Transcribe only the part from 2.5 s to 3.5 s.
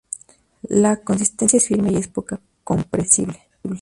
compresible.